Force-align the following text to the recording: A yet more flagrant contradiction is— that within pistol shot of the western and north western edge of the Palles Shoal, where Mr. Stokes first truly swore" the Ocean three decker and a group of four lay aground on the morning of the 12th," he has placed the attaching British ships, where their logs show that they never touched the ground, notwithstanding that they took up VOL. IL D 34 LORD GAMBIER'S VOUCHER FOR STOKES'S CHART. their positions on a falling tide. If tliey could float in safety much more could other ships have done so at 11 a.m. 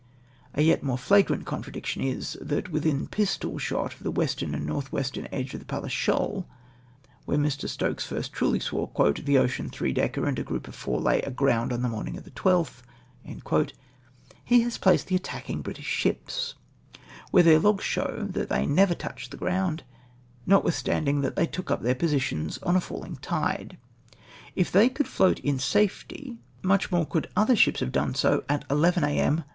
A 0.55 0.63
yet 0.63 0.81
more 0.81 0.97
flagrant 0.97 1.45
contradiction 1.45 2.01
is— 2.01 2.35
that 2.41 2.71
within 2.71 3.05
pistol 3.05 3.59
shot 3.59 3.93
of 3.93 4.01
the 4.01 4.09
western 4.09 4.55
and 4.55 4.65
north 4.65 4.91
western 4.91 5.27
edge 5.31 5.53
of 5.53 5.59
the 5.59 5.65
Palles 5.67 5.91
Shoal, 5.91 6.47
where 7.25 7.37
Mr. 7.37 7.69
Stokes 7.69 8.03
first 8.03 8.33
truly 8.33 8.59
swore" 8.59 8.89
the 9.23 9.37
Ocean 9.37 9.69
three 9.69 9.93
decker 9.93 10.25
and 10.25 10.39
a 10.39 10.43
group 10.43 10.67
of 10.67 10.73
four 10.73 10.99
lay 10.99 11.21
aground 11.21 11.71
on 11.71 11.83
the 11.83 11.87
morning 11.87 12.17
of 12.17 12.23
the 12.23 12.31
12th," 12.31 12.81
he 14.43 14.61
has 14.61 14.79
placed 14.79 15.05
the 15.05 15.15
attaching 15.15 15.61
British 15.61 15.85
ships, 15.85 16.55
where 17.29 17.43
their 17.43 17.59
logs 17.59 17.83
show 17.85 18.25
that 18.31 18.49
they 18.49 18.65
never 18.65 18.95
touched 18.95 19.29
the 19.29 19.37
ground, 19.37 19.83
notwithstanding 20.47 21.21
that 21.21 21.35
they 21.35 21.45
took 21.45 21.69
up 21.69 21.81
VOL. 21.81 21.89
IL 21.89 21.93
D 21.93 21.99
34 22.07 22.07
LORD 22.07 22.09
GAMBIER'S 22.09 22.57
VOUCHER 22.57 22.73
FOR 22.73 22.97
STOKES'S 22.97 23.19
CHART. 23.21 23.27
their 23.27 23.75
positions 23.75 23.75
on 23.75 23.75
a 23.75 23.75
falling 23.75 23.75
tide. 23.75 23.77
If 24.55 24.71
tliey 24.71 24.95
could 24.95 25.07
float 25.07 25.37
in 25.41 25.59
safety 25.59 26.39
much 26.63 26.91
more 26.91 27.05
could 27.05 27.29
other 27.35 27.55
ships 27.55 27.81
have 27.81 27.91
done 27.91 28.15
so 28.15 28.43
at 28.49 28.65
11 28.71 29.03
a.m. 29.03 29.43